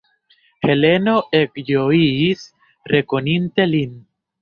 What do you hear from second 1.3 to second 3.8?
ekĝojis, rekoninte